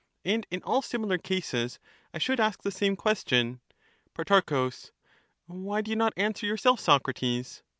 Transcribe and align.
and 0.25 0.47
in 0.49 0.63
all 0.63 0.81
similar 0.81 1.19
cases 1.19 1.77
I 2.11 2.17
should 2.17 2.39
ask 2.39 2.63
the 2.63 2.71
same 2.71 2.95
question. 2.95 3.59
Pro. 4.15 4.41
Why 5.45 5.81
do 5.81 5.91
you 5.91 5.95
not 5.95 6.13
answer 6.17 6.47
yourself, 6.47 6.79
Socrates 6.79 7.61